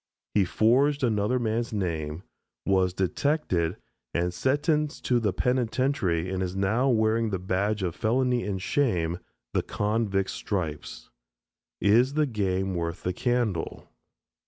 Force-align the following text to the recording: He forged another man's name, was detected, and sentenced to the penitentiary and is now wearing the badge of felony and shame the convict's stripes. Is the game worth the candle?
He 0.33 0.45
forged 0.45 1.03
another 1.03 1.37
man's 1.37 1.71
name, 1.71 2.23
was 2.65 2.91
detected, 2.91 3.77
and 4.15 4.33
sentenced 4.33 5.05
to 5.05 5.19
the 5.19 5.31
penitentiary 5.31 6.27
and 6.31 6.41
is 6.41 6.55
now 6.55 6.89
wearing 6.89 7.29
the 7.29 7.37
badge 7.37 7.83
of 7.83 7.93
felony 7.95 8.43
and 8.43 8.59
shame 8.59 9.19
the 9.53 9.61
convict's 9.61 10.33
stripes. 10.33 11.11
Is 11.79 12.15
the 12.15 12.25
game 12.25 12.73
worth 12.73 13.03
the 13.03 13.13
candle? 13.13 13.91